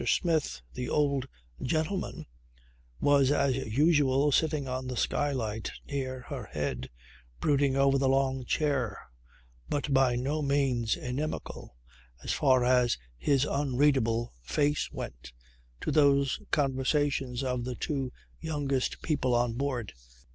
[0.07, 1.27] Smith the old
[1.61, 2.25] gentleman
[2.99, 6.89] was as usual sitting on the skylight near her head,
[7.39, 8.97] brooding over the long chair
[9.69, 11.75] but by no means inimical,
[12.23, 15.33] as far as his unreadable face went,
[15.79, 18.11] to those conversations of the two
[18.41, 19.93] youngest people on board.